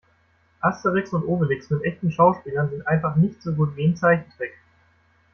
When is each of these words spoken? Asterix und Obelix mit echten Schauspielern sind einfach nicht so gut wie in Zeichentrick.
Asterix 0.61 1.13
und 1.13 1.25
Obelix 1.27 1.69
mit 1.69 1.83
echten 1.83 2.11
Schauspielern 2.11 2.71
sind 2.71 2.87
einfach 2.87 3.17
nicht 3.17 3.39
so 3.43 3.53
gut 3.53 3.75
wie 3.75 3.83
in 3.83 3.95
Zeichentrick. 3.95 4.53